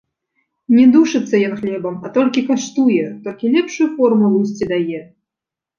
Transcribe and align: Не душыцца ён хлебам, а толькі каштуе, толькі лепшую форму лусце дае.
Не 0.77 0.85
душыцца 0.95 1.35
ён 1.49 1.53
хлебам, 1.61 1.95
а 2.07 2.11
толькі 2.17 2.43
каштуе, 2.49 3.05
толькі 3.27 3.53
лепшую 3.59 3.87
форму 4.01 4.35
лусце 4.35 4.65
дае. 4.75 4.99